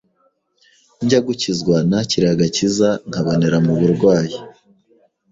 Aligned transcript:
Njya 1.03 1.19
gukizwa 1.27 1.75
nakiriye 1.89 2.31
agakiza 2.35 2.89
nkabonera 3.09 3.57
mu 3.65 3.73
burwayi 3.79 4.35